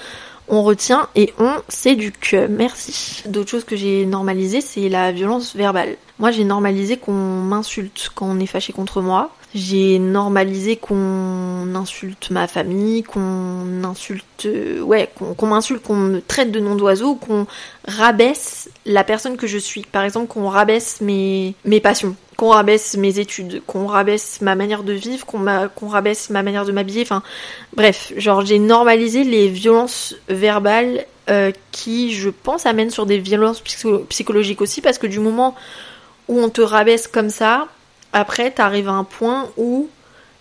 [0.49, 2.37] on retient et on s'éduque.
[2.49, 3.23] Merci.
[3.27, 5.97] D'autres choses que j'ai normalisées, c'est la violence verbale.
[6.19, 9.31] Moi, j'ai normalisé qu'on m'insulte quand on est fâché contre moi.
[9.55, 16.53] J'ai normalisé qu'on insulte ma famille, qu'on insulte, euh, ouais, qu'on m'insulte, qu'on me traite
[16.53, 17.47] de nom d'oiseau, qu'on
[17.87, 19.83] rabaisse la personne que je suis.
[19.83, 24.85] Par exemple, qu'on rabaisse mes, mes passions, qu'on rabaisse mes études, qu'on rabaisse ma manière
[24.85, 27.03] de vivre, qu'on rabaisse ma manière de m'habiller.
[27.03, 27.25] Enfin,
[27.75, 33.61] bref, genre j'ai normalisé les violences verbales euh, qui, je pense, amènent sur des violences
[34.09, 35.57] psychologiques aussi, parce que du moment
[36.29, 37.67] où on te rabaisse comme ça,
[38.13, 39.89] après, t'arrives à un point où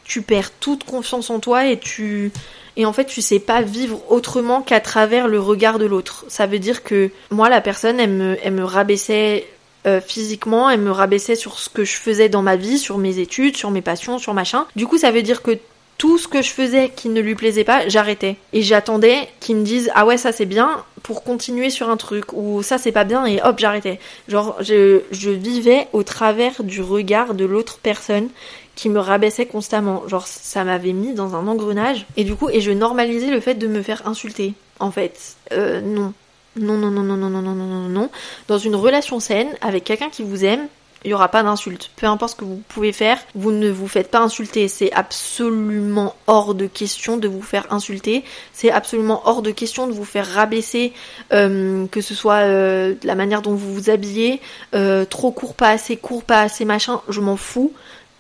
[0.04, 2.32] tu perds toute confiance en toi et tu
[2.78, 6.26] et en fait tu sais pas vivre autrement qu'à travers le regard de l'autre.
[6.30, 9.48] Ça veut dire que moi la personne elle me, elle me rabaissait
[9.86, 13.20] euh, physiquement, elle me rabaissait sur ce que je faisais dans ma vie, sur mes
[13.20, 14.66] études, sur mes passions, sur machin.
[14.76, 15.58] Du coup ça veut dire que
[15.98, 18.36] tout ce que je faisais qui ne lui plaisait pas, j'arrêtais.
[18.54, 22.34] Et j'attendais qu'il me dise ah ouais ça c'est bien pour continuer sur un truc
[22.34, 24.00] ou ça c'est pas bien et hop j'arrêtais.
[24.28, 28.30] Genre je, je vivais au travers du regard de l'autre personne
[28.76, 30.08] qui me rabaissait constamment.
[30.08, 33.56] Genre ça m'avait mis dans un engrenage et du coup et je normalisais le fait
[33.56, 34.54] de me faire insulter.
[34.80, 36.14] En fait, euh, non.
[36.60, 38.10] Non, non, non, non, non, non, non, non, non, non.
[38.48, 40.68] Dans une relation saine, avec quelqu'un qui vous aime,
[41.04, 41.92] il n'y aura pas d'insulte.
[41.96, 44.68] Peu importe ce que vous pouvez faire, vous ne vous faites pas insulter.
[44.68, 48.24] C'est absolument hors de question de vous faire insulter.
[48.52, 50.94] C'est absolument hors de question de vous faire rabaisser,
[51.34, 54.42] euh, que ce soit euh, la manière dont vous vous habillez,
[54.74, 57.72] euh, trop court, pas assez court, pas assez machin, je m'en fous.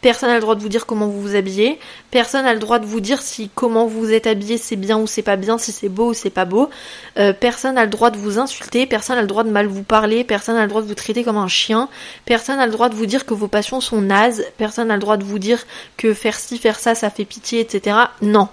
[0.01, 1.79] Personne n'a le droit de vous dire comment vous vous habillez.
[2.11, 5.07] Personne n'a le droit de vous dire si comment vous êtes habillé c'est bien ou
[5.07, 6.69] c'est pas bien, si c'est beau ou c'est pas beau.
[7.17, 8.85] Euh, personne n'a le droit de vous insulter.
[8.85, 10.23] Personne n'a le droit de mal vous parler.
[10.23, 11.89] Personne n'a le droit de vous traiter comme un chien.
[12.25, 14.45] Personne n'a le droit de vous dire que vos passions sont nazes.
[14.57, 15.65] Personne n'a le droit de vous dire
[15.97, 17.97] que faire ci, faire ça, ça fait pitié, etc.
[18.21, 18.49] Non.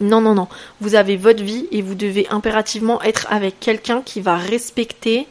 [0.00, 0.48] Non, non, non.
[0.80, 5.26] Vous avez votre vie et vous devez impérativement être avec quelqu'un qui va respecter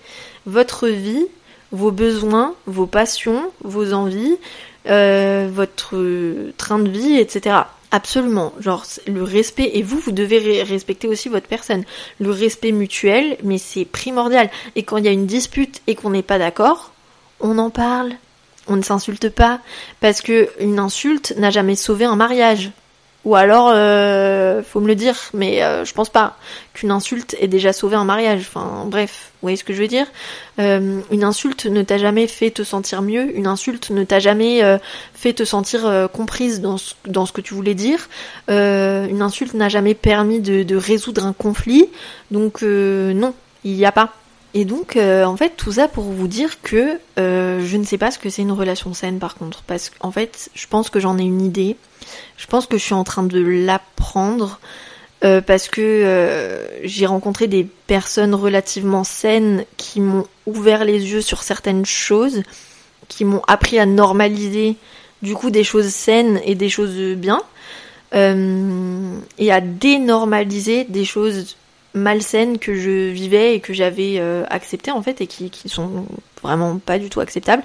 [0.46, 1.26] votre vie,
[1.72, 4.38] vos besoins, vos passions, vos envies,
[4.88, 5.96] euh, votre
[6.58, 7.58] train de vie, etc.
[7.92, 11.84] Absolument, genre le respect, et vous, vous devez respecter aussi votre personne.
[12.20, 14.50] Le respect mutuel, mais c'est primordial.
[14.76, 16.92] Et quand il y a une dispute et qu'on n'est pas d'accord,
[17.40, 18.14] on en parle.
[18.68, 19.60] On ne s'insulte pas,
[20.02, 22.72] parce que une insulte n'a jamais sauvé un mariage.
[23.26, 26.38] Ou alors, euh, faut me le dire, mais euh, je pense pas
[26.76, 28.42] qu'une insulte ait déjà sauvé un mariage.
[28.48, 30.06] Enfin, bref, vous voyez ce que je veux dire?
[30.60, 33.36] Euh, Une insulte ne t'a jamais fait te sentir mieux.
[33.36, 34.62] Une insulte ne t'a jamais
[35.16, 38.10] fait te sentir comprise dans ce, que tu voulais dire.
[38.48, 41.90] une insulte n'a jamais permis de, de, résoudre un conflit.
[42.30, 43.34] Donc non,
[43.64, 44.14] il n'y a pas.
[44.54, 48.20] Et donc, en fait, tout ça pour vous dire que je ne sais pas ce
[48.20, 51.24] que c'est une relation saine, par contre, parce qu'en fait, je pense que j'en ai
[51.24, 51.76] une idée.
[52.38, 54.60] Je pense que je suis en train de l'apprendre
[55.24, 61.22] euh, parce que euh, j'ai rencontré des personnes relativement saines qui m'ont ouvert les yeux
[61.22, 62.44] sur certaines choses,
[63.08, 64.76] qui m'ont appris à normaliser
[65.22, 67.42] du coup des choses saines et des choses bien,
[68.14, 71.56] euh, et à dénormaliser des choses
[71.94, 76.06] malsaines que je vivais et que j'avais acceptées en fait et qui, qui sont
[76.46, 77.64] vraiment pas du tout acceptables.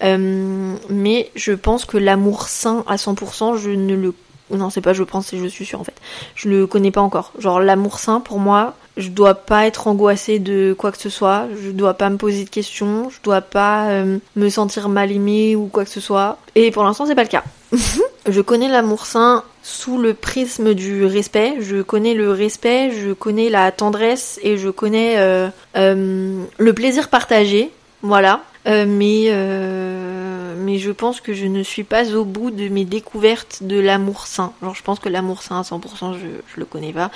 [0.00, 4.14] mais je pense que l'amour sain à 100%, je ne le
[4.50, 5.96] non, c'est pas je pense, c'est je suis sûre en fait.
[6.34, 7.32] Je le connais pas encore.
[7.38, 11.46] Genre l'amour sain pour moi, je dois pas être angoissée de quoi que ce soit,
[11.62, 15.54] je dois pas me poser de questions, je dois pas euh, me sentir mal aimée
[15.54, 16.38] ou quoi que ce soit.
[16.54, 17.44] Et pour l'instant, c'est pas le cas.
[18.28, 23.50] je connais l'amour sain sous le prisme du respect, je connais le respect, je connais
[23.50, 27.70] la tendresse et je connais euh, euh, le plaisir partagé.
[28.02, 28.42] Voilà.
[28.64, 29.30] mais
[30.68, 34.26] mais je pense que je ne suis pas au bout de mes découvertes de l'amour
[34.26, 34.52] sain.
[34.62, 37.10] Genre, je pense que l'amour sain à 100%, je, je le connais pas.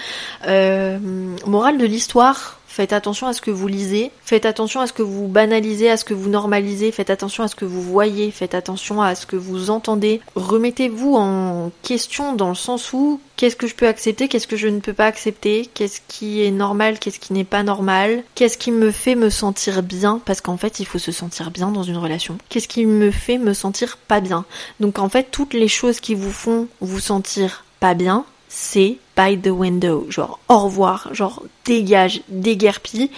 [0.47, 0.99] Euh,
[1.47, 5.03] morale de l'histoire, Faites attention à ce que vous lisez, faites attention à ce que
[5.03, 8.55] vous banalisez, à ce que vous normalisez, faites attention à ce que vous voyez, faites
[8.55, 10.23] attention à ce que vous entendez.
[10.37, 14.69] Remettez-vous en question dans le sens où qu'est-ce que je peux accepter, qu'est-ce que je
[14.69, 18.73] ne peux pas accepter, qu'est-ce qui est normal, qu'est-ce qui n'est pas normal, qu'est-ce qui
[18.73, 21.99] me fait me sentir bien, parce qu'en fait il faut se sentir bien dans une
[21.99, 22.39] relation.
[22.49, 24.47] Qu'est-ce qui me fait me sentir pas bien.
[24.81, 28.25] Donc en fait toutes les choses qui vous font vous sentir pas bien,
[28.55, 33.11] c'est by the window, genre au revoir, genre dégage, déguerpille.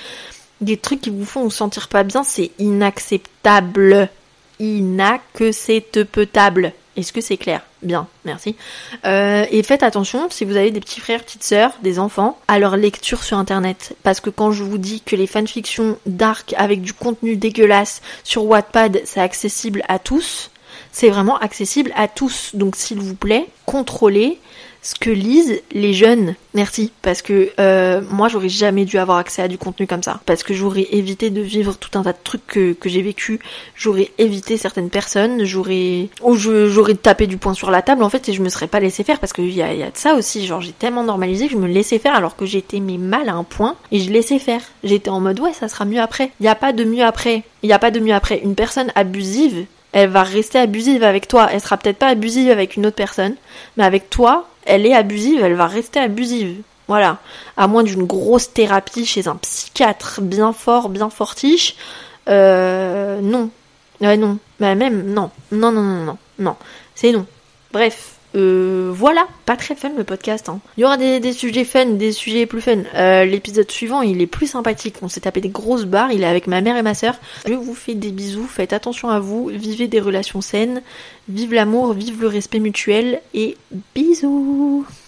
[0.61, 4.09] Des trucs qui vous font vous sentir pas bien, c'est inacceptable.
[4.61, 6.73] Inacceptable.
[6.97, 7.63] Est-ce que c'est clair?
[7.83, 8.55] Bien, merci.
[9.05, 12.61] Euh, et faites attention, si vous avez des petits frères, petites sœurs, des enfants, à
[12.61, 13.97] leur lecture sur internet.
[14.05, 18.45] Parce que quand je vous dis que les fanfictions dark avec du contenu dégueulasse sur
[18.45, 20.53] Wattpad, c'est accessible à tous,
[20.93, 22.51] c'est vraiment accessible à tous.
[22.55, 24.39] Donc s'il vous plaît, contrôlez
[24.85, 26.37] ce que lisent les jeunes.
[26.53, 30.21] Merci, parce que euh, moi j'aurais jamais dû avoir accès à du contenu comme ça,
[30.27, 33.41] parce que j'aurais évité de vivre tout un tas de trucs que, j'ai vécu,
[33.75, 38.29] j'aurais évité certaines personnes, j'aurais ou j'aurais tapé du poing sur la table en fait
[38.29, 40.15] et je me serais pas laissé faire parce qu'il y a, y a de ça
[40.15, 43.29] aussi, genre j'ai tellement normalisé que je me laissais faire alors que j'étais mais mal
[43.29, 44.61] à un point et je laissais faire.
[44.85, 46.31] J'étais en mode ouais ça sera mieux après.
[46.41, 47.43] Il y a pas de mieux après.
[47.63, 48.41] Il y a pas de mieux après.
[48.45, 51.49] Une personne abusive, elle va rester abusive avec toi.
[51.51, 53.37] Elle sera peut-être pas abusive avec une autre personne,
[53.77, 56.63] mais avec toi, elle est abusive, elle va rester abusive.
[56.89, 57.19] Voilà.
[57.57, 61.77] À moins d'une grosse thérapie chez un psychiatre bien fort, bien fortiche.
[62.29, 63.51] Euh, non.
[64.01, 64.39] Ouais, non.
[64.61, 65.31] Bah, même, non.
[65.51, 66.19] Non, non, non, non.
[66.39, 66.57] Non.
[66.95, 67.27] C'est non.
[67.73, 68.17] Bref.
[68.35, 70.49] Euh, voilà, pas très fun le podcast.
[70.49, 70.61] Hein.
[70.77, 72.83] Il y aura des, sujets fun, des sujets plus fun.
[72.95, 74.97] Euh, l'épisode suivant, il est plus sympathique.
[75.03, 76.13] On s'est tapé des grosses barres.
[76.13, 77.17] Il est avec ma mère et ma soeur.
[77.47, 78.47] Je vous fais des bisous.
[78.47, 79.51] Faites attention à vous.
[79.53, 80.83] Vivez des relations saines.
[81.29, 83.21] Vive l'amour, vive le respect mutuel.
[83.35, 83.57] Et
[83.95, 84.85] bisous